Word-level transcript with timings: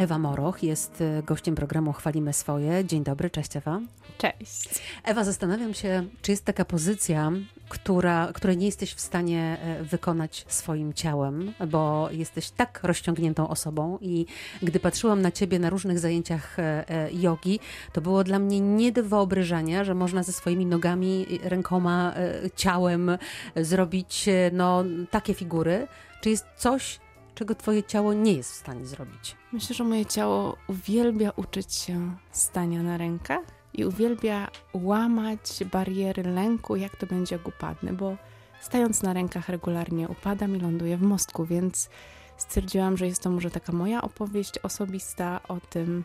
Ewa 0.00 0.18
Moroch 0.18 0.62
jest 0.62 1.00
y, 1.00 1.22
gościem 1.22 1.54
programu 1.54 1.92
Chwalimy 1.92 2.32
Swoje. 2.32 2.84
Dzień 2.84 3.04
dobry, 3.04 3.30
cześć 3.30 3.56
Ewa. 3.56 3.80
Cześć. 4.18 4.68
Ewa, 5.04 5.24
zastanawiam 5.24 5.74
się, 5.74 6.04
czy 6.22 6.30
jest 6.30 6.44
taka 6.44 6.64
pozycja, 6.64 7.32
która, 7.68 8.30
której 8.34 8.56
nie 8.56 8.66
jesteś 8.66 8.94
w 8.94 9.00
stanie 9.00 9.58
e, 9.62 9.84
wykonać 9.84 10.44
swoim 10.48 10.92
ciałem, 10.92 11.52
bo 11.68 12.08
jesteś 12.12 12.50
tak 12.50 12.80
rozciągniętą 12.82 13.48
osobą 13.48 13.98
i 14.00 14.26
gdy 14.62 14.80
patrzyłam 14.80 15.22
na 15.22 15.30
ciebie 15.30 15.58
na 15.58 15.70
różnych 15.70 15.98
zajęciach 15.98 16.58
e, 16.58 16.84
jogi, 17.12 17.60
to 17.92 18.00
było 18.00 18.24
dla 18.24 18.38
mnie 18.38 18.60
nie 18.60 18.92
do 18.92 19.04
wyobrażenia, 19.04 19.84
że 19.84 19.94
można 19.94 20.22
ze 20.22 20.32
swoimi 20.32 20.66
nogami, 20.66 21.26
rękoma, 21.42 22.14
ciałem 22.56 23.18
zrobić 23.56 24.28
no, 24.52 24.84
takie 25.10 25.34
figury. 25.34 25.86
Czy 26.20 26.30
jest 26.30 26.46
coś, 26.56 27.00
czego 27.40 27.54
twoje 27.54 27.82
ciało 27.82 28.12
nie 28.12 28.32
jest 28.32 28.52
w 28.52 28.54
stanie 28.54 28.86
zrobić? 28.86 29.36
Myślę, 29.52 29.74
że 29.74 29.84
moje 29.84 30.06
ciało 30.06 30.56
uwielbia 30.68 31.32
uczyć 31.36 31.74
się 31.74 32.16
stania 32.30 32.82
na 32.82 32.96
rękach 32.96 33.44
i 33.74 33.84
uwielbia 33.84 34.48
łamać 34.74 35.64
bariery 35.72 36.22
lęku, 36.22 36.76
jak 36.76 36.96
to 36.96 37.06
będzie, 37.06 37.36
jak 37.36 37.48
upadnę, 37.48 37.92
bo 37.92 38.16
stając 38.60 39.02
na 39.02 39.12
rękach 39.12 39.48
regularnie 39.48 40.08
upadam 40.08 40.56
i 40.56 40.60
ląduję 40.60 40.96
w 40.96 41.02
mostku, 41.02 41.44
więc 41.44 41.88
stwierdziłam, 42.36 42.96
że 42.96 43.06
jest 43.06 43.22
to 43.22 43.30
może 43.30 43.50
taka 43.50 43.72
moja 43.72 44.02
opowieść 44.02 44.58
osobista 44.58 45.40
o 45.48 45.60
tym, 45.70 46.04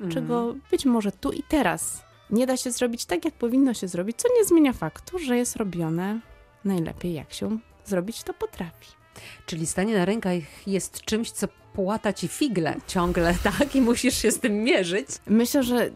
mm. 0.00 0.12
czego 0.12 0.54
być 0.70 0.84
może 0.84 1.12
tu 1.12 1.32
i 1.32 1.42
teraz 1.42 2.02
nie 2.30 2.46
da 2.46 2.56
się 2.56 2.72
zrobić 2.72 3.04
tak, 3.04 3.24
jak 3.24 3.34
powinno 3.34 3.74
się 3.74 3.88
zrobić, 3.88 4.16
co 4.16 4.28
nie 4.38 4.44
zmienia 4.44 4.72
faktu, 4.72 5.18
że 5.18 5.36
jest 5.36 5.56
robione 5.56 6.20
najlepiej, 6.64 7.14
jak 7.14 7.32
się 7.32 7.58
zrobić 7.84 8.22
to 8.22 8.34
potrafi. 8.34 9.01
Czyli 9.46 9.66
stanie 9.66 9.98
na 9.98 10.04
rękach 10.04 10.66
jest 10.66 11.00
czymś, 11.00 11.30
co 11.30 11.48
płata 11.72 12.12
ci 12.12 12.28
figle 12.28 12.76
ciągle, 12.86 13.34
tak? 13.58 13.76
I 13.76 13.80
musisz 13.80 14.22
się 14.22 14.30
z 14.30 14.40
tym 14.40 14.64
mierzyć. 14.64 15.06
Myślę, 15.26 15.62
że 15.62 15.90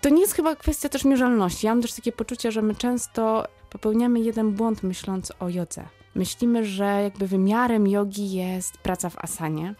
to 0.00 0.08
nie 0.08 0.20
jest 0.20 0.34
chyba 0.34 0.56
kwestia 0.56 0.88
też 0.88 1.04
mierzalności. 1.04 1.66
Ja 1.66 1.74
mam 1.74 1.82
też 1.82 1.92
takie 1.92 2.12
poczucie, 2.12 2.52
że 2.52 2.62
my 2.62 2.74
często 2.74 3.44
popełniamy 3.70 4.20
jeden 4.20 4.52
błąd 4.52 4.82
myśląc 4.82 5.32
o 5.40 5.48
jodze. 5.48 5.84
Myślimy, 6.14 6.64
że 6.64 6.84
jakby 6.84 7.26
wymiarem 7.26 7.86
jogi 7.86 8.32
jest 8.32 8.78
praca 8.78 9.10
w 9.10 9.18
asanie, 9.18 9.74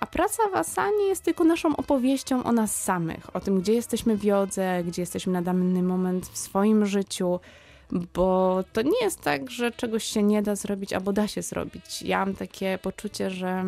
a 0.00 0.06
praca 0.06 0.42
w 0.52 0.54
asanie 0.54 1.04
jest 1.06 1.24
tylko 1.24 1.44
naszą 1.44 1.76
opowieścią 1.76 2.44
o 2.44 2.52
nas 2.52 2.82
samych, 2.82 3.36
o 3.36 3.40
tym, 3.40 3.60
gdzie 3.60 3.72
jesteśmy 3.72 4.16
w 4.16 4.24
jodze, 4.24 4.84
gdzie 4.86 5.02
jesteśmy 5.02 5.32
na 5.32 5.42
dany 5.42 5.82
moment 5.82 6.26
w 6.26 6.38
swoim 6.38 6.86
życiu, 6.86 7.40
bo 7.92 8.58
to 8.72 8.82
nie 8.82 9.00
jest 9.02 9.20
tak, 9.20 9.50
że 9.50 9.70
czegoś 9.70 10.04
się 10.04 10.22
nie 10.22 10.42
da 10.42 10.56
zrobić, 10.56 10.92
albo 10.92 11.12
da 11.12 11.28
się 11.28 11.42
zrobić. 11.42 12.02
Ja 12.02 12.18
mam 12.18 12.34
takie 12.34 12.78
poczucie, 12.82 13.30
że 13.30 13.64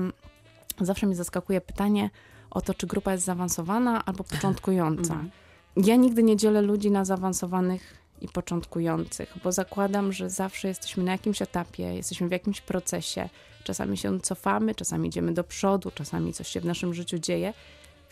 zawsze 0.80 1.06
mnie 1.06 1.16
zaskakuje 1.16 1.60
pytanie 1.60 2.10
o 2.50 2.60
to, 2.60 2.74
czy 2.74 2.86
grupa 2.86 3.12
jest 3.12 3.24
zaawansowana 3.24 4.04
albo 4.04 4.24
początkująca. 4.24 5.14
Mhm. 5.14 5.30
Ja 5.76 5.96
nigdy 5.96 6.22
nie 6.22 6.36
dzielę 6.36 6.62
ludzi 6.62 6.90
na 6.90 7.04
zaawansowanych 7.04 8.02
i 8.20 8.28
początkujących, 8.28 9.34
bo 9.44 9.52
zakładam, 9.52 10.12
że 10.12 10.30
zawsze 10.30 10.68
jesteśmy 10.68 11.04
na 11.04 11.12
jakimś 11.12 11.42
etapie, 11.42 11.82
jesteśmy 11.82 12.28
w 12.28 12.32
jakimś 12.32 12.60
procesie. 12.60 13.28
Czasami 13.64 13.96
się 13.96 14.20
cofamy, 14.20 14.74
czasami 14.74 15.08
idziemy 15.08 15.32
do 15.32 15.44
przodu, 15.44 15.90
czasami 15.90 16.32
coś 16.32 16.48
się 16.48 16.60
w 16.60 16.64
naszym 16.64 16.94
życiu 16.94 17.18
dzieje. 17.18 17.54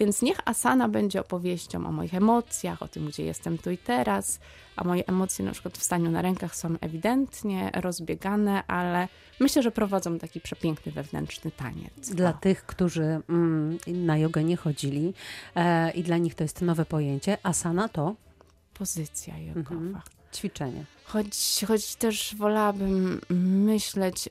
Więc 0.01 0.23
niech 0.23 0.39
asana 0.45 0.89
będzie 0.89 1.21
opowieścią 1.21 1.87
o 1.87 1.93
moich 1.93 2.15
emocjach, 2.15 2.83
o 2.83 2.89
tym, 2.89 3.07
gdzie 3.07 3.25
jestem 3.25 3.59
tu 3.59 3.71
i 3.71 3.79
teraz, 3.79 4.41
a 4.77 4.85
moje 4.85 5.07
emocje 5.07 5.45
na 5.45 5.53
przykład 5.53 5.79
w 5.79 5.83
staniu 5.83 6.11
na 6.11 6.23
rękach 6.23 6.57
są 6.57 6.75
ewidentnie 6.81 7.71
rozbiegane, 7.75 8.67
ale 8.67 9.09
myślę, 9.41 9.63
że 9.63 9.71
prowadzą 9.71 10.19
taki 10.19 10.41
przepiękny 10.41 10.93
wewnętrzny 10.93 11.51
taniec. 11.51 12.11
Dla 12.11 12.31
o. 12.31 12.33
tych, 12.33 12.67
którzy 12.67 13.21
mm, 13.29 13.79
na 13.87 14.19
jogę 14.19 14.45
nie 14.45 14.57
chodzili 14.57 15.15
e, 15.55 15.91
i 15.91 16.03
dla 16.03 16.17
nich 16.17 16.35
to 16.35 16.45
jest 16.45 16.63
nowe 16.63 16.85
pojęcie, 16.85 17.39
asana 17.43 17.89
to? 17.89 18.15
Pozycja 18.75 19.39
jogowa. 19.39 19.71
Mhm. 19.71 20.01
Ćwiczenie. 20.35 20.85
Choć, 21.05 21.65
choć 21.69 21.95
też 21.97 22.35
wolałabym 22.37 23.21
myśleć 23.65 24.29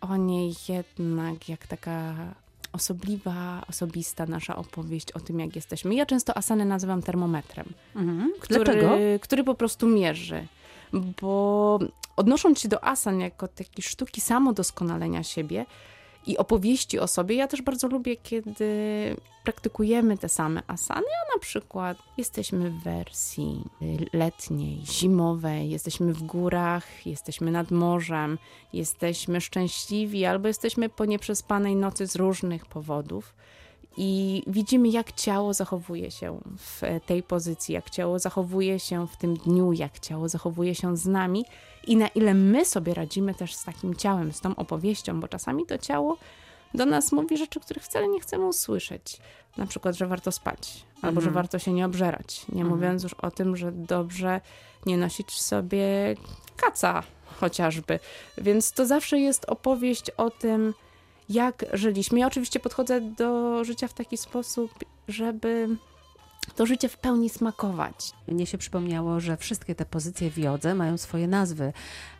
o 0.00 0.16
niej 0.16 0.54
jednak 0.68 1.48
jak 1.48 1.66
taka 1.66 2.14
osobliwa, 2.72 3.64
osobista 3.68 4.26
nasza 4.26 4.56
opowieść 4.56 5.12
o 5.12 5.20
tym, 5.20 5.40
jak 5.40 5.56
jesteśmy. 5.56 5.94
Ja 5.94 6.06
często 6.06 6.36
asany 6.36 6.64
nazywam 6.64 7.02
termometrem, 7.02 7.66
mhm. 7.96 8.32
który, 8.40 9.18
który 9.22 9.44
po 9.44 9.54
prostu 9.54 9.86
mierzy. 9.86 10.46
Bo 10.92 11.78
odnosząc 12.16 12.60
się 12.60 12.68
do 12.68 12.84
asan 12.84 13.20
jako 13.20 13.48
takiej 13.48 13.82
sztuki 13.82 14.20
samodoskonalenia 14.20 15.22
siebie, 15.22 15.66
i 16.26 16.38
opowieści 16.38 16.98
o 16.98 17.06
sobie. 17.06 17.36
Ja 17.36 17.48
też 17.48 17.62
bardzo 17.62 17.88
lubię, 17.88 18.16
kiedy 18.16 18.66
praktykujemy 19.44 20.18
te 20.18 20.28
same 20.28 20.62
asany, 20.66 21.06
a 21.06 21.36
na 21.36 21.40
przykład 21.40 21.98
jesteśmy 22.16 22.70
w 22.70 22.82
wersji 22.82 23.64
letniej, 24.12 24.82
zimowej, 24.84 25.70
jesteśmy 25.70 26.12
w 26.12 26.22
górach, 26.22 27.06
jesteśmy 27.06 27.50
nad 27.50 27.70
morzem, 27.70 28.38
jesteśmy 28.72 29.40
szczęśliwi 29.40 30.24
albo 30.24 30.48
jesteśmy 30.48 30.88
po 30.88 31.04
nieprzespanej 31.04 31.76
nocy 31.76 32.06
z 32.06 32.16
różnych 32.16 32.66
powodów 32.66 33.34
i 33.96 34.42
widzimy, 34.46 34.88
jak 34.88 35.12
ciało 35.12 35.54
zachowuje 35.54 36.10
się 36.10 36.40
w 36.56 36.82
tej 37.06 37.22
pozycji, 37.22 37.74
jak 37.74 37.90
ciało 37.90 38.18
zachowuje 38.18 38.78
się 38.78 39.06
w 39.06 39.16
tym 39.16 39.36
dniu, 39.36 39.72
jak 39.72 39.98
ciało 39.98 40.28
zachowuje 40.28 40.74
się 40.74 40.96
z 40.96 41.06
nami 41.06 41.44
i 41.86 41.96
na 41.96 42.08
ile 42.08 42.34
my 42.34 42.64
sobie 42.64 42.94
radzimy 42.94 43.34
też 43.34 43.54
z 43.54 43.64
takim 43.64 43.94
ciałem, 43.94 44.32
z 44.32 44.40
tą 44.40 44.56
opowieścią, 44.56 45.20
bo 45.20 45.28
czasami 45.28 45.66
to 45.66 45.78
ciało 45.78 46.18
do 46.74 46.86
nas 46.86 47.12
mówi 47.12 47.36
rzeczy, 47.36 47.60
których 47.60 47.84
wcale 47.84 48.08
nie 48.08 48.20
chcemy 48.20 48.46
usłyszeć. 48.46 49.18
Na 49.56 49.66
przykład, 49.66 49.96
że 49.96 50.06
warto 50.06 50.32
spać, 50.32 50.84
albo 50.94 51.08
mhm. 51.08 51.24
że 51.24 51.30
warto 51.30 51.58
się 51.58 51.72
nie 51.72 51.86
obżerać. 51.86 52.46
Nie 52.48 52.62
mhm. 52.62 52.68
mówiąc 52.68 53.02
już 53.02 53.14
o 53.14 53.30
tym, 53.30 53.56
że 53.56 53.72
dobrze 53.72 54.40
nie 54.86 54.96
nosić 54.96 55.40
sobie 55.40 56.16
kaca 56.56 57.02
chociażby. 57.40 57.98
Więc 58.38 58.72
to 58.72 58.86
zawsze 58.86 59.18
jest 59.18 59.44
opowieść 59.44 60.10
o 60.10 60.30
tym, 60.30 60.74
jak 61.30 61.64
żyliśmy. 61.72 62.18
Ja 62.18 62.26
oczywiście 62.26 62.60
podchodzę 62.60 63.00
do 63.00 63.64
życia 63.64 63.88
w 63.88 63.92
taki 63.92 64.16
sposób, 64.16 64.74
żeby 65.08 65.68
to 66.56 66.66
życie 66.66 66.88
w 66.88 66.98
pełni 66.98 67.30
smakować. 67.30 68.12
Mnie 68.28 68.46
się 68.46 68.58
przypomniało, 68.58 69.20
że 69.20 69.36
wszystkie 69.36 69.74
te 69.74 69.84
pozycje 69.84 70.30
w 70.30 70.38
jodze 70.38 70.74
mają 70.74 70.98
swoje 70.98 71.28
nazwy. 71.28 71.72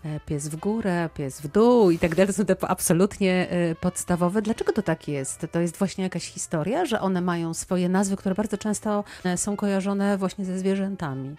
E, 0.04 0.20
pies 0.20 0.49
w 0.49 0.56
górę, 0.56 1.10
pies 1.15 1.41
w 1.41 1.49
dół 1.49 1.91
i 1.91 1.99
tak 1.99 2.15
dalej. 2.15 2.26
To 2.26 2.32
są 2.32 2.44
te 2.44 2.56
absolutnie 2.69 3.49
e, 3.50 3.75
podstawowe. 3.75 4.43
Dlaczego 4.43 4.72
to 4.72 4.82
tak 4.82 5.09
jest? 5.09 5.47
To 5.53 5.60
jest 5.60 5.76
właśnie 5.76 6.04
jakaś 6.04 6.25
historia, 6.25 6.84
że 6.84 7.00
one 7.00 7.20
mają 7.20 7.54
swoje 7.54 7.88
nazwy, 7.88 8.16
które 8.16 8.34
bardzo 8.34 8.59
często 8.59 9.04
e, 9.25 9.37
są 9.37 9.56
kojarzone 9.56 10.19
właśnie 10.19 10.44
ze 10.44 10.59
zwierzętami. 10.59 11.37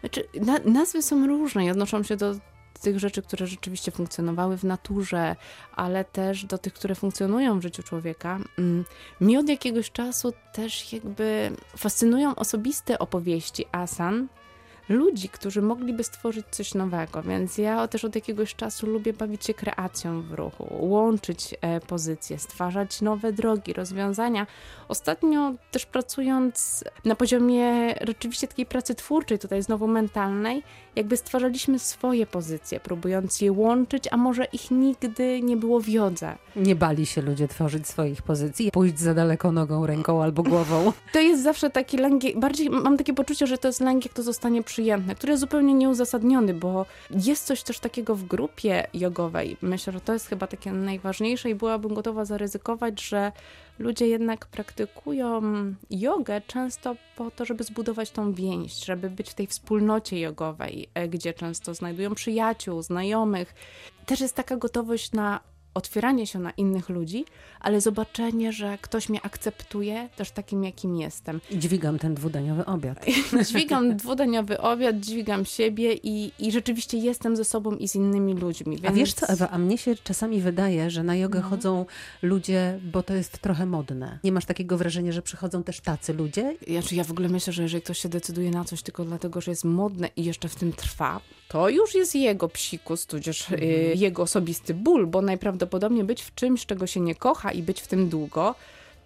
Znaczy, 0.00 0.24
na, 0.40 0.58
nazwy 0.64 1.02
są 1.02 1.26
różne 1.26 1.64
i 1.64 1.70
odnoszą 1.70 2.02
się 2.02 2.16
do 2.16 2.34
tych 2.78 2.98
rzeczy, 2.98 3.22
które 3.22 3.46
rzeczywiście 3.46 3.90
funkcjonowały 3.90 4.56
w 4.56 4.64
naturze, 4.64 5.36
ale 5.76 6.04
też 6.04 6.44
do 6.44 6.58
tych, 6.58 6.72
które 6.72 6.94
funkcjonują 6.94 7.58
w 7.58 7.62
życiu 7.62 7.82
człowieka. 7.82 8.38
Mm, 8.58 8.84
mi 9.20 9.36
od 9.36 9.48
jakiegoś 9.48 9.90
czasu 9.90 10.32
też 10.52 10.92
jakby 10.92 11.50
fascynują 11.76 12.34
osobiste 12.34 12.98
opowieści 12.98 13.64
asan, 13.72 14.28
ludzi, 14.88 15.28
którzy 15.28 15.62
mogliby 15.62 16.04
stworzyć 16.04 16.46
coś 16.50 16.74
nowego, 16.74 17.22
więc 17.22 17.58
ja 17.58 17.88
też 17.88 18.04
od 18.04 18.14
jakiegoś 18.14 18.54
czasu 18.54 18.86
lubię 18.86 19.12
bawić 19.12 19.44
się 19.44 19.54
kreacją 19.54 20.22
w 20.22 20.32
ruchu, 20.32 20.66
łączyć 20.70 21.54
e, 21.60 21.80
pozycje, 21.80 22.38
stwarzać 22.38 23.02
nowe 23.02 23.32
drogi, 23.32 23.72
rozwiązania. 23.72 24.46
Ostatnio 24.88 25.54
też 25.70 25.86
pracując 25.86 26.84
na 27.04 27.14
poziomie 27.14 27.94
rzeczywiście 28.06 28.48
takiej 28.48 28.66
pracy 28.66 28.94
twórczej, 28.94 29.38
tutaj 29.38 29.62
znowu 29.62 29.86
mentalnej, 29.86 30.62
jakby 30.96 31.16
stwarzaliśmy 31.16 31.78
swoje 31.78 32.26
pozycje, 32.26 32.80
próbując 32.80 33.40
je 33.40 33.52
łączyć, 33.52 34.08
a 34.10 34.16
może 34.16 34.44
ich 34.44 34.70
nigdy 34.70 35.42
nie 35.42 35.56
było 35.56 35.80
w 35.80 35.88
jodze. 35.88 36.36
Nie 36.56 36.76
bali 36.76 37.06
się 37.06 37.22
ludzie 37.22 37.48
tworzyć 37.48 37.88
swoich 37.88 38.22
pozycji, 38.22 38.70
pójść 38.70 38.98
za 38.98 39.14
daleko 39.14 39.52
nogą, 39.52 39.86
ręką 39.86 40.22
albo 40.22 40.42
głową. 40.42 40.92
To 41.12 41.20
jest 41.20 41.42
zawsze 41.42 41.70
taki 41.70 41.96
lęk, 41.96 42.22
bardziej 42.36 42.70
mam 42.70 42.96
takie 42.96 43.14
poczucie, 43.14 43.46
że 43.46 43.58
to 43.58 43.68
jest 43.68 43.80
lęk, 43.80 44.04
jak 44.04 44.14
to 44.14 44.22
zostanie 44.22 44.62
przyjemne, 44.74 45.14
który 45.14 45.30
jest 45.30 45.40
zupełnie 45.40 45.74
nieuzasadniony, 45.74 46.54
bo 46.54 46.86
jest 47.10 47.46
coś 47.46 47.62
też 47.62 47.78
takiego 47.78 48.14
w 48.14 48.24
grupie 48.24 48.86
jogowej. 48.94 49.56
Myślę, 49.62 49.92
że 49.92 50.00
to 50.00 50.12
jest 50.12 50.26
chyba 50.26 50.46
takie 50.46 50.72
najważniejsze 50.72 51.50
i 51.50 51.54
byłabym 51.54 51.94
gotowa 51.94 52.24
zaryzykować, 52.24 53.02
że 53.02 53.32
ludzie 53.78 54.06
jednak 54.06 54.46
praktykują 54.46 55.42
jogę 55.90 56.40
często 56.46 56.96
po 57.16 57.30
to, 57.30 57.44
żeby 57.44 57.64
zbudować 57.64 58.10
tą 58.10 58.32
więź, 58.32 58.84
żeby 58.84 59.10
być 59.10 59.30
w 59.30 59.34
tej 59.34 59.46
wspólnocie 59.46 60.20
jogowej, 60.20 60.88
e, 60.94 61.08
gdzie 61.08 61.34
często 61.34 61.74
znajdują 61.74 62.14
przyjaciół, 62.14 62.82
znajomych. 62.82 63.54
Też 64.06 64.20
jest 64.20 64.34
taka 64.34 64.56
gotowość 64.56 65.12
na 65.12 65.40
otwieranie 65.74 66.26
się 66.26 66.38
na 66.38 66.50
innych 66.50 66.88
ludzi, 66.88 67.24
ale 67.60 67.80
zobaczenie, 67.80 68.52
że 68.52 68.78
ktoś 68.80 69.08
mnie 69.08 69.22
akceptuje 69.22 70.08
też 70.16 70.30
takim, 70.30 70.64
jakim 70.64 70.96
jestem. 70.96 71.40
I 71.50 71.58
dźwigam 71.58 71.98
ten 71.98 72.14
dwudaniowy 72.14 72.64
obiad. 72.64 73.06
dźwigam 73.48 73.96
dwudaniowy 73.96 74.60
obiad, 74.60 75.00
dźwigam 75.00 75.44
siebie 75.44 75.94
i, 76.02 76.32
i 76.38 76.52
rzeczywiście 76.52 76.98
jestem 76.98 77.36
ze 77.36 77.44
sobą 77.44 77.76
i 77.76 77.88
z 77.88 77.94
innymi 77.94 78.34
ludźmi. 78.34 78.76
Więc... 78.76 78.94
A 78.94 78.96
wiesz 78.96 79.12
co, 79.12 79.26
Ewa, 79.28 79.50
a 79.50 79.58
mnie 79.58 79.78
się 79.78 79.94
czasami 79.96 80.40
wydaje, 80.40 80.90
że 80.90 81.02
na 81.02 81.16
jogę 81.16 81.40
no. 81.40 81.48
chodzą 81.48 81.86
ludzie, 82.22 82.80
bo 82.92 83.02
to 83.02 83.14
jest 83.14 83.38
trochę 83.38 83.66
modne. 83.66 84.18
Nie 84.24 84.32
masz 84.32 84.44
takiego 84.44 84.78
wrażenia, 84.78 85.12
że 85.12 85.22
przychodzą 85.22 85.62
też 85.62 85.80
tacy 85.80 86.12
ludzie? 86.12 86.56
Ja, 86.66 86.80
ja 86.92 87.04
w 87.04 87.10
ogóle 87.10 87.28
myślę, 87.28 87.52
że 87.52 87.62
jeżeli 87.62 87.82
ktoś 87.82 87.98
się 87.98 88.08
decyduje 88.08 88.50
na 88.50 88.64
coś 88.64 88.82
tylko 88.82 89.04
dlatego, 89.04 89.40
że 89.40 89.50
jest 89.50 89.64
modne 89.64 90.08
i 90.16 90.24
jeszcze 90.24 90.48
w 90.48 90.54
tym 90.54 90.72
trwa, 90.72 91.20
to 91.48 91.68
już 91.68 91.94
jest 91.94 92.14
jego 92.14 92.48
psikus, 92.48 93.06
tudzież 93.06 93.50
y, 93.50 93.54
mhm. 93.54 93.98
jego 93.98 94.22
osobisty 94.22 94.74
ból, 94.74 95.06
bo 95.06 95.22
najprawdopodobniej 95.22 95.63
być 96.04 96.22
w 96.22 96.34
czymś, 96.34 96.66
czego 96.66 96.86
się 96.86 97.00
nie 97.00 97.14
kocha 97.14 97.52
i 97.52 97.62
być 97.62 97.80
w 97.80 97.86
tym 97.86 98.08
długo, 98.08 98.54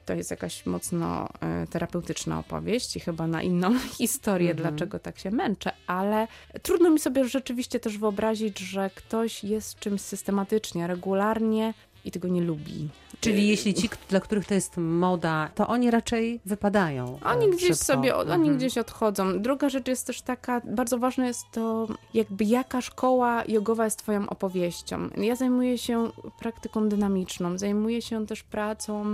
to 0.09 0.15
jest 0.15 0.31
jakaś 0.31 0.67
mocno 0.67 1.29
y, 1.65 1.67
terapeutyczna 1.67 2.39
opowieść 2.39 2.97
i 2.97 3.01
chyba 3.01 3.27
na 3.27 3.43
inną 3.43 3.79
historię, 3.99 4.51
mhm. 4.51 4.69
dlaczego 4.69 4.99
tak 4.99 5.19
się 5.19 5.31
męczę, 5.31 5.73
ale 5.87 6.29
trudno 6.63 6.91
mi 6.91 6.99
sobie 6.99 7.25
rzeczywiście 7.25 7.81
też 7.81 7.99
wyobrazić, 7.99 8.59
że 8.59 8.91
ktoś 8.95 9.45
jest 9.45 9.79
czymś 9.79 10.01
systematycznie, 10.01 10.87
regularnie 10.87 11.75
i 12.05 12.11
tego 12.11 12.29
nie 12.29 12.41
lubi. 12.41 12.89
Czyli 13.21 13.43
y, 13.43 13.47
jeśli 13.47 13.75
ci, 13.75 13.91
dla 14.09 14.21
których 14.21 14.47
to 14.47 14.55
jest 14.55 14.77
moda, 14.77 15.51
to 15.55 15.67
oni 15.69 15.91
raczej 15.91 16.41
wypadają. 16.45 17.19
Oni 17.25 17.47
e, 17.47 17.49
gdzieś 17.49 17.69
szybko. 17.69 17.85
sobie, 17.85 18.17
oni 18.17 18.33
mhm. 18.33 18.57
gdzieś 18.57 18.79
odchodzą. 18.79 19.43
Druga 19.43 19.69
rzecz 19.69 19.89
jest 19.89 20.07
też 20.07 20.23
taka, 20.23 20.61
bardzo 20.61 20.99
ważne 20.99 21.27
jest 21.27 21.47
to, 21.53 21.89
jakby 22.15 22.45
jaka 22.45 22.81
szkoła 22.81 23.45
jogowa 23.49 23.85
jest 23.85 23.99
twoją 23.99 24.29
opowieścią. 24.29 25.09
Ja 25.17 25.37
zajmuję 25.37 25.79
się 25.79 26.11
praktyką 26.39 26.89
dynamiczną, 26.89 27.59
zajmuję 27.59 28.03
się 28.03 28.27
też 28.27 28.43
pracą 28.43 29.05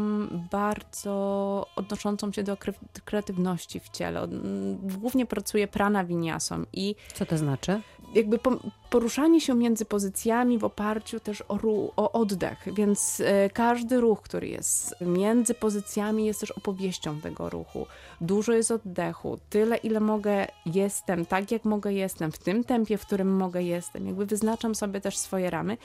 bardzo 0.50 1.66
odnoszącą 1.76 2.32
się 2.32 2.42
do 2.42 2.56
kreatywności 3.04 3.80
w 3.80 3.88
ciele. 3.88 4.28
Głównie 5.00 5.26
pracuję 5.26 5.68
prana 5.68 6.04
winiasą 6.04 6.64
i... 6.72 6.94
Co 7.14 7.26
to 7.26 7.38
znaczy? 7.38 7.80
Jakby 8.14 8.38
poruszanie 8.90 9.40
się 9.40 9.54
między 9.54 9.84
pozycjami 9.84 10.58
w 10.58 10.64
oparciu 10.64 11.20
też 11.20 11.42
o, 11.48 11.58
o 11.96 12.12
oddech, 12.12 12.73
więc 12.74 13.20
e, 13.20 13.50
każdy 13.50 14.00
ruch, 14.00 14.22
który 14.22 14.48
jest 14.48 14.94
między 15.00 15.54
pozycjami 15.54 16.26
jest 16.26 16.40
też 16.40 16.50
opowieścią 16.50 17.20
tego 17.20 17.50
ruchu. 17.50 17.86
Dużo 18.20 18.52
jest 18.52 18.70
oddechu, 18.70 19.38
tyle 19.50 19.76
ile 19.76 20.00
mogę 20.00 20.46
jestem, 20.66 21.26
tak 21.26 21.50
jak 21.50 21.64
mogę 21.64 21.92
jestem, 21.92 22.32
w 22.32 22.38
tym 22.38 22.64
tempie, 22.64 22.98
w 22.98 23.06
którym 23.06 23.36
mogę 23.36 23.62
jestem. 23.62 24.06
Jakby 24.06 24.26
wyznaczam 24.26 24.74
sobie 24.74 25.00
też 25.00 25.18
swoje 25.18 25.50
ramy. 25.50 25.76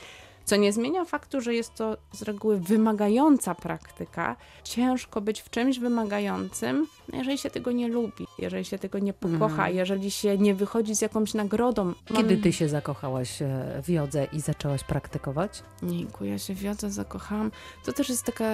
Co 0.50 0.56
nie 0.56 0.72
zmienia 0.72 1.04
faktu, 1.04 1.40
że 1.40 1.54
jest 1.54 1.74
to 1.74 1.96
z 2.12 2.22
reguły 2.22 2.60
wymagająca 2.60 3.54
praktyka. 3.54 4.36
Ciężko 4.64 5.20
być 5.20 5.40
w 5.40 5.50
czymś 5.50 5.78
wymagającym, 5.78 6.86
jeżeli 7.12 7.38
się 7.38 7.50
tego 7.50 7.72
nie 7.72 7.88
lubi, 7.88 8.26
jeżeli 8.38 8.64
się 8.64 8.78
tego 8.78 8.98
nie 8.98 9.12
pokocha, 9.12 9.64
mm. 9.64 9.76
jeżeli 9.76 10.10
się 10.10 10.38
nie 10.38 10.54
wychodzi 10.54 10.94
z 10.94 11.00
jakąś 11.00 11.34
nagrodą. 11.34 11.92
Kiedy 12.16 12.36
ty 12.36 12.52
się 12.52 12.68
zakochałaś 12.68 13.42
e, 13.42 13.82
w 13.82 13.88
jodze 13.88 14.26
i 14.32 14.40
zaczęłaś 14.40 14.84
praktykować? 14.84 15.62
Niku, 15.82 16.24
ja 16.24 16.38
się 16.38 16.54
w 16.54 16.62
jodze 16.62 16.90
zakochałam. 16.90 17.50
To 17.84 17.92
też 17.92 18.08
jest 18.08 18.24
taka 18.24 18.44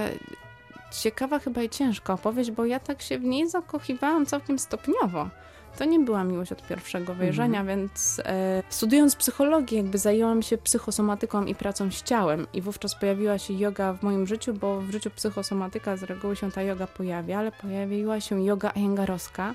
ciekawa 1.02 1.38
chyba 1.38 1.62
i 1.62 1.68
ciężka 1.68 2.12
opowieść, 2.12 2.50
bo 2.50 2.64
ja 2.64 2.80
tak 2.80 3.02
się 3.02 3.18
w 3.18 3.24
niej 3.24 3.48
zakochiwałam 3.50 4.26
całkiem 4.26 4.58
stopniowo 4.58 5.28
to 5.76 5.84
nie 5.84 5.98
była 5.98 6.24
miłość 6.24 6.52
od 6.52 6.66
pierwszego 6.66 7.14
wejrzenia, 7.14 7.60
mhm. 7.60 7.78
więc 7.78 8.22
e, 8.24 8.62
studiując 8.68 9.16
psychologię, 9.16 9.76
jakby 9.76 9.98
zajęłam 9.98 10.42
się 10.42 10.58
psychosomatyką 10.58 11.44
i 11.44 11.54
pracą 11.54 11.90
z 11.90 12.02
ciałem 12.02 12.46
i 12.52 12.60
wówczas 12.60 12.94
pojawiła 12.94 13.38
się 13.38 13.54
yoga 13.54 13.92
w 13.92 14.02
moim 14.02 14.26
życiu, 14.26 14.54
bo 14.54 14.80
w 14.80 14.90
życiu 14.90 15.10
psychosomatyka 15.10 15.96
z 15.96 16.02
reguły 16.02 16.36
się 16.36 16.52
ta 16.52 16.62
yoga 16.62 16.86
pojawia, 16.86 17.38
ale 17.38 17.52
pojawiła 17.52 18.20
się 18.20 18.44
yoga 18.44 18.72
ajengarowska, 18.74 19.54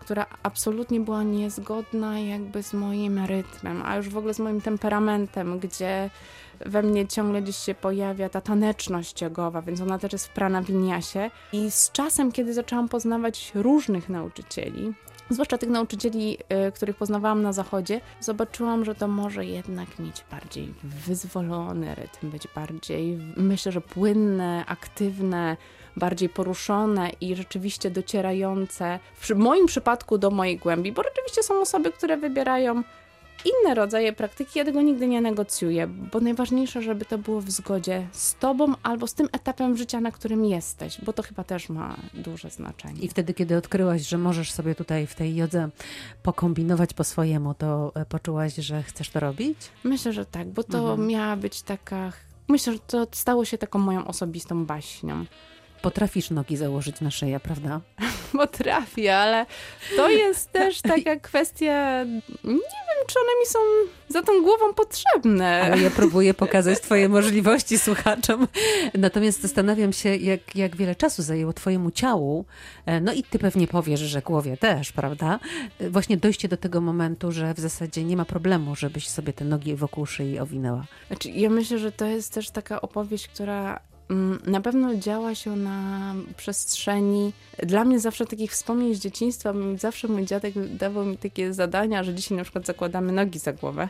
która 0.00 0.26
absolutnie 0.42 1.00
była 1.00 1.22
niezgodna 1.22 2.20
jakby 2.20 2.62
z 2.62 2.74
moim 2.74 3.26
rytmem, 3.26 3.82
a 3.84 3.96
już 3.96 4.08
w 4.08 4.16
ogóle 4.16 4.34
z 4.34 4.38
moim 4.38 4.60
temperamentem, 4.60 5.58
gdzie 5.58 6.10
we 6.60 6.82
mnie 6.82 7.06
ciągle 7.06 7.42
gdzieś 7.42 7.56
się 7.56 7.74
pojawia 7.74 8.28
ta 8.28 8.40
taneczność 8.40 9.22
jogowa, 9.22 9.62
więc 9.62 9.80
ona 9.80 9.98
też 9.98 10.12
jest 10.12 10.26
w 10.26 10.30
prana 10.30 10.62
winiasie. 10.62 11.30
I 11.52 11.70
z 11.70 11.90
czasem, 11.92 12.32
kiedy 12.32 12.54
zaczęłam 12.54 12.88
poznawać 12.88 13.52
różnych 13.54 14.08
nauczycieli, 14.08 14.92
zwłaszcza 15.30 15.58
tych 15.58 15.68
nauczycieli, 15.70 16.38
y, 16.68 16.72
których 16.72 16.96
poznawałam 16.96 17.42
na 17.42 17.52
zachodzie, 17.52 18.00
zobaczyłam, 18.20 18.84
że 18.84 18.94
to 18.94 19.08
może 19.08 19.44
jednak 19.44 19.98
mieć 19.98 20.24
bardziej 20.30 20.74
wyzwolony 20.82 21.94
rytm, 21.94 22.30
być 22.30 22.48
bardziej, 22.54 23.18
myślę, 23.36 23.72
że 23.72 23.80
płynne, 23.80 24.64
aktywne, 24.66 25.56
bardziej 25.96 26.28
poruszone 26.28 27.10
i 27.20 27.36
rzeczywiście 27.36 27.90
docierające, 27.90 28.98
w 29.14 29.30
moim 29.30 29.66
przypadku 29.66 30.18
do 30.18 30.30
mojej 30.30 30.56
głębi, 30.56 30.92
bo 30.92 31.02
rzeczywiście 31.02 31.42
są 31.42 31.60
osoby, 31.60 31.92
które 31.92 32.16
wybierają 32.16 32.82
inne 33.44 33.74
rodzaje 33.74 34.12
praktyki, 34.12 34.58
ja 34.58 34.64
tego 34.64 34.82
nigdy 34.82 35.06
nie 35.06 35.20
negocjuję, 35.20 35.86
bo 35.86 36.20
najważniejsze, 36.20 36.82
żeby 36.82 37.04
to 37.04 37.18
było 37.18 37.40
w 37.40 37.50
zgodzie 37.50 38.06
z 38.12 38.34
tobą 38.34 38.74
albo 38.82 39.06
z 39.06 39.14
tym 39.14 39.28
etapem 39.32 39.76
życia, 39.76 40.00
na 40.00 40.12
którym 40.12 40.44
jesteś, 40.44 41.00
bo 41.02 41.12
to 41.12 41.22
chyba 41.22 41.44
też 41.44 41.68
ma 41.68 41.96
duże 42.14 42.50
znaczenie. 42.50 43.00
I 43.00 43.08
wtedy, 43.08 43.34
kiedy 43.34 43.56
odkryłaś, 43.56 44.02
że 44.02 44.18
możesz 44.18 44.52
sobie 44.52 44.74
tutaj 44.74 45.06
w 45.06 45.14
tej 45.14 45.36
jodze 45.36 45.68
pokombinować 46.22 46.94
po 46.94 47.04
swojemu, 47.04 47.54
to 47.54 47.92
e, 47.94 48.04
poczułaś, 48.04 48.54
że 48.54 48.82
chcesz 48.82 49.10
to 49.10 49.20
robić? 49.20 49.58
Myślę, 49.84 50.12
że 50.12 50.26
tak, 50.26 50.48
bo 50.48 50.64
to 50.64 50.78
mhm. 50.78 51.06
miała 51.08 51.36
być 51.36 51.62
taka. 51.62 52.12
Myślę, 52.48 52.72
że 52.72 52.78
to 52.78 53.06
stało 53.12 53.44
się 53.44 53.58
taką 53.58 53.78
moją 53.78 54.06
osobistą 54.06 54.66
baśnią. 54.66 55.24
Potrafisz 55.82 56.30
nogi 56.30 56.56
założyć 56.56 57.00
na 57.00 57.10
szyję, 57.10 57.40
prawda? 57.40 57.80
Potrafię, 58.32 59.16
ale 59.16 59.46
to 59.96 60.10
jest 60.10 60.52
też 60.52 60.80
taka 60.82 61.16
kwestia. 61.28 62.04
Nie 62.44 62.89
wiem, 63.00 63.06
czy 63.06 63.18
one 63.18 63.40
mi 63.40 63.46
są 63.46 63.58
za 64.08 64.22
tą 64.22 64.42
głową 64.42 64.74
potrzebne. 64.74 65.62
Ale 65.62 65.82
ja 65.82 65.90
próbuję 65.90 66.34
pokazać 66.34 66.80
Twoje 66.80 67.08
możliwości 67.08 67.78
słuchaczom. 67.78 68.48
Natomiast 68.94 69.42
zastanawiam 69.42 69.92
się, 69.92 70.16
jak, 70.16 70.56
jak 70.56 70.76
wiele 70.76 70.94
czasu 70.94 71.22
zajęło 71.22 71.52
Twojemu 71.52 71.90
ciału, 71.90 72.44
e, 72.86 73.00
no 73.00 73.12
i 73.12 73.22
Ty 73.22 73.38
pewnie 73.38 73.66
powiesz, 73.66 74.00
że 74.00 74.22
głowie 74.22 74.56
też, 74.56 74.92
prawda? 74.92 75.40
E, 75.78 75.90
właśnie 75.90 76.16
dojście 76.16 76.48
do 76.48 76.56
tego 76.56 76.80
momentu, 76.80 77.32
że 77.32 77.54
w 77.54 77.60
zasadzie 77.60 78.04
nie 78.04 78.16
ma 78.16 78.24
problemu, 78.24 78.76
żebyś 78.76 79.08
sobie 79.08 79.32
te 79.32 79.44
nogi 79.44 79.76
wokół 79.76 80.06
szyi 80.06 80.38
owinęła. 80.38 80.84
Znaczy, 81.06 81.30
ja 81.30 81.50
myślę, 81.50 81.78
że 81.78 81.92
to 81.92 82.06
jest 82.06 82.32
też 82.32 82.50
taka 82.50 82.80
opowieść, 82.80 83.28
która 83.28 83.80
na 84.46 84.60
pewno 84.60 84.94
działa 84.94 85.34
się 85.34 85.56
na 85.56 86.14
przestrzeni. 86.36 87.32
Dla 87.62 87.84
mnie 87.84 88.00
zawsze 88.00 88.26
takich 88.26 88.52
wspomnień 88.52 88.94
z 88.94 88.98
dzieciństwa, 88.98 89.54
zawsze 89.78 90.08
mój 90.08 90.24
dziadek 90.24 90.54
dawał 90.76 91.04
mi 91.04 91.16
takie 91.16 91.54
zadania, 91.54 92.04
że 92.04 92.14
dzisiaj 92.14 92.38
na 92.38 92.44
przykład 92.44 92.66
zakładamy 92.66 93.12
nogi 93.12 93.38
za 93.38 93.52
głowę. 93.52 93.88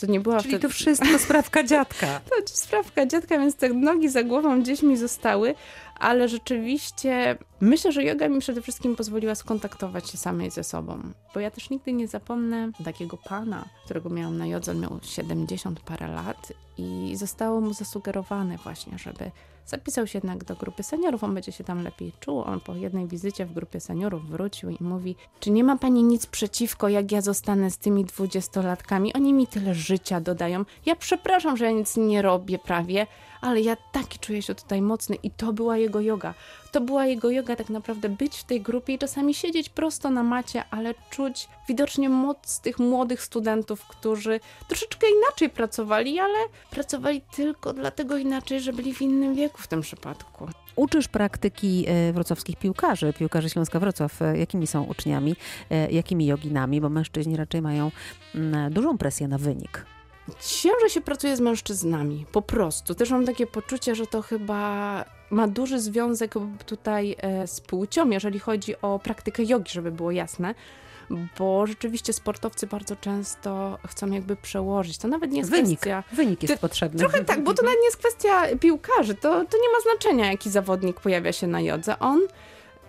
To 0.00 0.06
nie 0.06 0.20
była 0.20 0.36
Czyli 0.40 0.50
wtedy... 0.50 0.62
to 0.62 0.74
wszystko 0.74 1.18
sprawka 1.18 1.64
dziadka. 1.64 2.20
to 2.30 2.34
sprawka 2.46 3.06
dziadka, 3.06 3.38
więc 3.38 3.56
te 3.56 3.68
nogi 3.68 4.08
za 4.08 4.22
głową 4.22 4.62
gdzieś 4.62 4.82
mi 4.82 4.96
zostały, 4.96 5.54
ale 5.98 6.28
rzeczywiście 6.28 7.38
myślę, 7.60 7.92
że 7.92 8.04
yoga 8.04 8.28
mi 8.28 8.40
przede 8.40 8.62
wszystkim 8.62 8.96
pozwoliła 8.96 9.34
skontaktować 9.34 10.10
się 10.10 10.18
samej 10.18 10.50
ze 10.50 10.64
sobą, 10.64 11.00
bo 11.34 11.40
ja 11.40 11.50
też 11.50 11.70
nigdy 11.70 11.92
nie 11.92 12.08
zapomnę 12.08 12.70
takiego 12.84 13.16
pana, 13.16 13.64
którego 13.84 14.10
miałam 14.10 14.38
na 14.38 14.46
jodze, 14.46 14.74
miał 14.74 15.00
70 15.02 15.80
parę 15.80 16.08
lat 16.08 16.52
i 16.78 17.12
zostało 17.16 17.60
mu 17.60 17.74
zasugerowane 17.74 18.56
właśnie, 18.56 18.98
żeby 18.98 19.30
zapisał 19.66 20.06
się 20.06 20.18
jednak 20.18 20.44
do 20.44 20.54
grupy 20.54 20.82
seniorów, 20.82 21.24
on 21.24 21.34
będzie 21.34 21.52
się 21.52 21.64
tam 21.64 21.82
lepiej 21.82 22.12
czuł. 22.20 22.40
On 22.40 22.60
po 22.60 22.74
jednej 22.74 23.06
wizycie 23.06 23.46
w 23.46 23.52
grupie 23.52 23.80
seniorów 23.80 24.30
wrócił 24.30 24.70
i 24.70 24.76
mówi, 24.80 25.16
czy 25.40 25.50
nie 25.50 25.64
ma 25.64 25.78
pani 25.78 26.02
nic 26.02 26.26
przeciwko, 26.26 26.88
jak 26.88 27.12
ja 27.12 27.20
zostanę 27.20 27.70
z 27.70 27.78
tymi 27.78 28.04
dwudziestolatkami? 28.04 29.14
Oni 29.14 29.32
mi 29.32 29.46
tyle 29.46 29.74
życia 29.74 30.20
dodają. 30.20 30.64
Ja 30.86 30.96
przepraszam, 30.96 31.56
że 31.56 31.64
ja 31.64 31.70
nic 31.70 31.96
nie 31.96 32.22
robię 32.22 32.58
prawie, 32.58 33.06
ale 33.40 33.60
ja 33.60 33.76
taki 33.92 34.18
czuję 34.18 34.42
się 34.42 34.54
tutaj 34.54 34.82
mocny 34.82 35.16
i 35.16 35.30
to 35.30 35.52
była 35.52 35.78
jego 35.78 36.00
yoga. 36.00 36.34
To 36.74 36.80
była 36.80 37.06
jego 37.06 37.30
yoga 37.30 37.56
tak 37.56 37.70
naprawdę 37.70 38.08
być 38.08 38.36
w 38.36 38.44
tej 38.44 38.60
grupie 38.60 38.94
i 38.94 38.98
czasami 38.98 39.34
siedzieć 39.34 39.68
prosto 39.68 40.10
na 40.10 40.22
macie, 40.22 40.64
ale 40.70 40.94
czuć 41.10 41.48
widocznie 41.68 42.08
moc 42.08 42.60
tych 42.60 42.78
młodych 42.78 43.22
studentów, 43.22 43.86
którzy 43.86 44.40
troszeczkę 44.68 45.06
inaczej 45.18 45.50
pracowali, 45.50 46.18
ale 46.18 46.38
pracowali 46.70 47.20
tylko 47.36 47.72
dlatego 47.72 48.16
inaczej, 48.16 48.60
że 48.60 48.72
byli 48.72 48.94
w 48.94 49.02
innym 49.02 49.34
wieku 49.34 49.62
w 49.62 49.66
tym 49.66 49.80
przypadku. 49.80 50.48
Uczysz 50.76 51.08
praktyki 51.08 51.84
e, 51.88 52.12
wrocławskich 52.12 52.56
piłkarzy, 52.56 53.12
piłkarzy 53.12 53.50
Śląska 53.50 53.80
Wrocław. 53.80 54.22
E, 54.22 54.38
jakimi 54.38 54.66
są 54.66 54.82
uczniami, 54.84 55.36
e, 55.70 55.90
jakimi 55.90 56.26
joginami, 56.26 56.80
bo 56.80 56.88
mężczyźni 56.88 57.36
raczej 57.36 57.62
mają 57.62 57.90
mm, 58.34 58.72
dużą 58.72 58.98
presję 58.98 59.28
na 59.28 59.38
wynik. 59.38 59.86
Ciężej 60.40 60.90
się 60.90 61.00
pracuje 61.00 61.36
z 61.36 61.40
mężczyznami, 61.40 62.26
po 62.32 62.42
prostu. 62.42 62.94
Też 62.94 63.10
mam 63.10 63.26
takie 63.26 63.46
poczucie, 63.46 63.94
że 63.94 64.06
to 64.06 64.22
chyba 64.22 65.04
ma 65.30 65.48
duży 65.48 65.80
związek 65.80 66.34
tutaj 66.66 67.16
e, 67.18 67.46
z 67.46 67.60
płcią, 67.60 68.10
jeżeli 68.10 68.38
chodzi 68.38 68.80
o 68.82 68.98
praktykę 68.98 69.42
jogi, 69.44 69.72
żeby 69.72 69.90
było 69.92 70.10
jasne 70.10 70.54
bo 71.38 71.66
rzeczywiście 71.66 72.12
sportowcy 72.12 72.66
bardzo 72.66 72.96
często 72.96 73.78
chcą 73.86 74.10
jakby 74.10 74.36
przełożyć. 74.36 74.98
To 74.98 75.08
nawet 75.08 75.30
nie 75.30 75.38
jest 75.38 75.50
Wynik, 75.50 75.80
kwestia... 75.80 76.02
wynik 76.12 76.42
jest 76.42 76.54
Ty- 76.54 76.60
potrzebny. 76.60 76.98
Trochę 76.98 77.24
tak, 77.24 77.44
bo 77.44 77.54
to 77.54 77.62
nawet 77.62 77.78
nie 77.78 77.84
jest 77.84 77.96
kwestia 77.96 78.42
piłkarzy. 78.60 79.14
To, 79.14 79.30
to 79.30 79.56
nie 79.56 79.72
ma 79.72 79.80
znaczenia, 79.82 80.30
jaki 80.30 80.50
zawodnik 80.50 81.00
pojawia 81.00 81.32
się 81.32 81.46
na 81.46 81.60
jodze. 81.60 81.98
On 81.98 82.20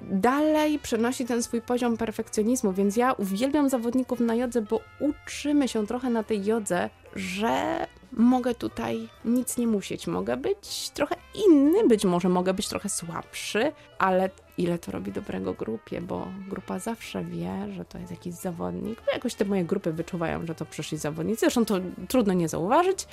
dalej 0.01 0.79
przenosi 0.79 1.25
ten 1.25 1.43
swój 1.43 1.61
poziom 1.61 1.97
perfekcjonizmu, 1.97 2.73
więc 2.73 2.97
ja 2.97 3.13
uwielbiam 3.13 3.69
zawodników 3.69 4.19
na 4.19 4.35
jodze, 4.35 4.61
bo 4.61 4.81
uczymy 4.99 5.67
się 5.67 5.87
trochę 5.87 6.09
na 6.09 6.23
tej 6.23 6.45
jodze, 6.45 6.89
że 7.15 7.87
mogę 8.11 8.55
tutaj 8.55 9.09
nic 9.25 9.57
nie 9.57 9.67
musieć. 9.67 10.07
Mogę 10.07 10.37
być 10.37 10.89
trochę 10.89 11.15
inny, 11.47 11.87
być 11.87 12.05
może 12.05 12.29
mogę 12.29 12.53
być 12.53 12.67
trochę 12.67 12.89
słabszy, 12.89 13.71
ale 13.99 14.29
ile 14.57 14.79
to 14.79 14.91
robi 14.91 15.11
dobrego 15.11 15.53
grupie, 15.53 16.01
bo 16.01 16.27
grupa 16.49 16.79
zawsze 16.79 17.23
wie, 17.23 17.73
że 17.73 17.85
to 17.85 17.97
jest 17.97 18.11
jakiś 18.11 18.33
zawodnik. 18.33 19.01
Bo 19.05 19.11
jakoś 19.11 19.35
te 19.35 19.45
moje 19.45 19.63
grupy 19.63 19.93
wyczuwają, 19.93 20.45
że 20.45 20.55
to 20.55 20.65
przyszli 20.65 20.97
zawodnicy. 20.97 21.39
Zresztą 21.39 21.65
to 21.65 21.75
trudno 22.07 22.33
nie 22.33 22.49
zauważyć. 22.49 23.07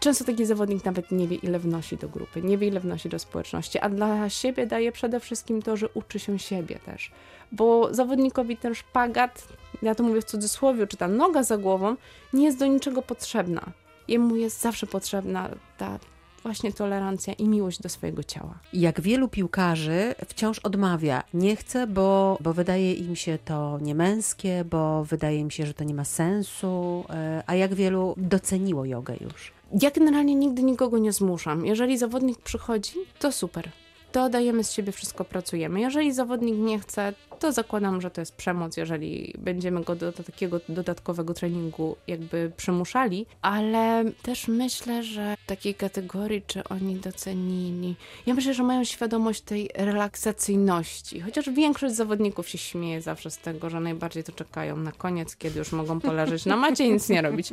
Często 0.00 0.24
taki 0.24 0.46
zawodnik 0.46 0.84
nawet 0.84 1.10
nie 1.10 1.28
wie, 1.28 1.36
ile 1.36 1.58
wnosi 1.58 1.96
do 1.96 2.08
grupy, 2.08 2.42
nie 2.42 2.58
wie, 2.58 2.68
ile 2.68 2.80
wnosi 2.80 3.08
do 3.08 3.18
społeczności, 3.18 3.78
a 3.78 3.88
dla 3.88 4.28
siebie 4.28 4.66
daje 4.66 4.92
przede 4.92 5.20
wszystkim 5.20 5.62
to, 5.62 5.76
że 5.76 5.88
uczy 5.88 6.18
się 6.18 6.38
siebie 6.38 6.78
też. 6.86 7.10
Bo 7.52 7.94
zawodnikowi 7.94 8.56
ten 8.56 8.74
szpagat, 8.74 9.48
ja 9.82 9.94
to 9.94 10.02
mówię 10.02 10.20
w 10.20 10.24
cudzysłowie, 10.24 10.86
czy 10.86 10.96
ta 10.96 11.08
noga 11.08 11.42
za 11.42 11.58
głową, 11.58 11.96
nie 12.32 12.44
jest 12.44 12.58
do 12.58 12.66
niczego 12.66 13.02
potrzebna. 13.02 13.62
Jemu 14.08 14.36
jest 14.36 14.60
zawsze 14.60 14.86
potrzebna 14.86 15.48
ta 15.78 15.98
właśnie 16.42 16.72
tolerancja 16.72 17.32
i 17.32 17.48
miłość 17.48 17.82
do 17.82 17.88
swojego 17.88 18.22
ciała. 18.22 18.58
Jak 18.72 19.00
wielu 19.00 19.28
piłkarzy 19.28 20.14
wciąż 20.26 20.58
odmawia, 20.58 21.22
nie 21.34 21.56
chcę, 21.56 21.86
bo, 21.86 22.38
bo 22.40 22.54
wydaje 22.54 22.94
im 22.94 23.16
się 23.16 23.38
to 23.44 23.78
niemęskie, 23.82 24.64
bo 24.70 25.04
wydaje 25.04 25.38
im 25.38 25.50
się, 25.50 25.66
że 25.66 25.74
to 25.74 25.84
nie 25.84 25.94
ma 25.94 26.04
sensu, 26.04 27.04
e, 27.10 27.42
a 27.46 27.54
jak 27.54 27.74
wielu 27.74 28.14
doceniło 28.16 28.84
jogę 28.84 29.14
już. 29.20 29.52
Ja 29.82 29.90
generalnie 29.90 30.34
nigdy 30.34 30.62
nikogo 30.62 30.98
nie 30.98 31.12
zmuszam. 31.12 31.66
Jeżeli 31.66 31.98
zawodnik 31.98 32.38
przychodzi, 32.38 32.92
to 33.18 33.32
super. 33.32 33.70
To 34.12 34.28
dajemy 34.28 34.64
z 34.64 34.72
siebie 34.72 34.92
wszystko, 34.92 35.24
pracujemy. 35.24 35.80
Jeżeli 35.80 36.12
zawodnik 36.12 36.54
nie 36.56 36.78
chce, 36.78 37.12
to 37.38 37.52
zakładam, 37.52 38.00
że 38.00 38.10
to 38.10 38.20
jest 38.20 38.36
przemoc, 38.36 38.76
jeżeli 38.76 39.34
będziemy 39.38 39.84
go 39.84 39.96
do, 39.96 40.12
takiego 40.12 40.60
dodatkowego 40.68 41.34
treningu 41.34 41.96
jakby 42.06 42.52
przymuszali, 42.56 43.26
ale 43.42 44.04
też 44.22 44.48
myślę, 44.48 45.02
że 45.02 45.36
takiej 45.46 45.74
kategorii, 45.74 46.42
czy 46.46 46.64
oni 46.64 46.96
docenili. 46.96 47.96
Ja 48.26 48.34
myślę, 48.34 48.54
że 48.54 48.62
mają 48.62 48.84
świadomość 48.84 49.40
tej 49.40 49.70
relaksacyjności, 49.74 51.20
chociaż 51.20 51.50
większość 51.50 51.94
zawodników 51.94 52.48
się 52.48 52.58
śmieje 52.58 53.02
zawsze 53.02 53.30
z 53.30 53.38
tego, 53.38 53.70
że 53.70 53.80
najbardziej 53.80 54.24
to 54.24 54.32
czekają 54.32 54.76
na 54.76 54.92
koniec, 54.92 55.36
kiedy 55.36 55.58
już 55.58 55.72
mogą 55.72 56.00
poleżeć 56.00 56.46
na 56.46 56.56
macie 56.56 56.84
i 56.84 56.92
nic 56.92 57.08
nie 57.08 57.22
robić. 57.22 57.50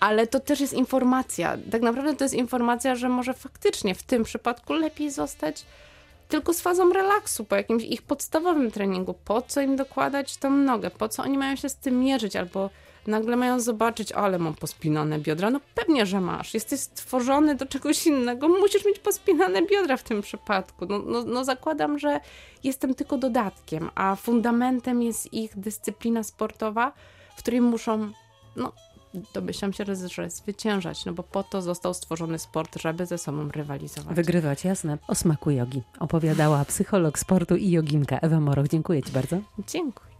Ale 0.00 0.26
to 0.26 0.40
też 0.40 0.60
jest 0.60 0.72
informacja. 0.72 1.58
Tak 1.70 1.82
naprawdę 1.82 2.16
to 2.16 2.24
jest 2.24 2.34
informacja, 2.34 2.94
że 2.94 3.08
może 3.08 3.34
faktycznie 3.34 3.94
w 3.94 4.02
tym 4.02 4.24
przypadku 4.24 4.72
lepiej 4.72 5.10
zostać 5.10 5.64
tylko 6.28 6.54
z 6.54 6.60
fazą 6.60 6.92
relaksu, 6.92 7.44
po 7.44 7.56
jakimś 7.56 7.84
ich 7.84 8.02
podstawowym 8.02 8.70
treningu. 8.70 9.14
Po 9.24 9.42
co 9.42 9.60
im 9.60 9.76
dokładać 9.76 10.36
tą 10.36 10.50
nogę? 10.50 10.90
Po 10.90 11.08
co 11.08 11.22
oni 11.22 11.38
mają 11.38 11.56
się 11.56 11.68
z 11.68 11.76
tym 11.76 12.00
mierzyć? 12.00 12.36
Albo 12.36 12.70
nagle 13.06 13.36
mają 13.36 13.60
zobaczyć, 13.60 14.12
ale 14.12 14.38
mam 14.38 14.54
pospinane 14.54 15.18
biodra. 15.18 15.50
No 15.50 15.60
pewnie, 15.74 16.06
że 16.06 16.20
masz. 16.20 16.54
Jesteś 16.54 16.80
stworzony 16.80 17.54
do 17.54 17.66
czegoś 17.66 18.06
innego. 18.06 18.48
Musisz 18.48 18.84
mieć 18.84 18.98
pospinane 18.98 19.62
biodra 19.62 19.96
w 19.96 20.02
tym 20.02 20.22
przypadku. 20.22 20.86
No, 20.86 20.98
no, 20.98 21.24
no 21.24 21.44
zakładam, 21.44 21.98
że 21.98 22.20
jestem 22.64 22.94
tylko 22.94 23.18
dodatkiem, 23.18 23.90
a 23.94 24.16
fundamentem 24.16 25.02
jest 25.02 25.32
ich 25.32 25.58
dyscyplina 25.58 26.22
sportowa, 26.22 26.92
w 27.36 27.38
której 27.38 27.60
muszą, 27.60 28.10
no 28.56 28.72
domyślam 29.34 29.72
się, 29.72 29.84
że- 30.08 30.30
zwyciężać, 30.30 31.04
no 31.04 31.12
bo 31.12 31.22
po 31.22 31.42
to 31.42 31.62
został 31.62 31.94
stworzony 31.94 32.38
sport, 32.38 32.80
żeby 32.82 33.06
ze 33.06 33.18
sobą 33.18 33.48
rywalizować. 33.48 34.16
Wygrywać, 34.16 34.64
jasne. 34.64 34.98
O 35.08 35.14
smaku 35.14 35.50
jogi 35.50 35.82
opowiadała 36.00 36.64
psycholog 36.64 37.18
sportu 37.18 37.56
i 37.56 37.70
joginka 37.70 38.18
Ewa 38.18 38.40
Moroch. 38.40 38.68
Dziękuję 38.68 39.02
Ci 39.02 39.12
bardzo. 39.12 39.38
Dziękuję. 39.68 40.15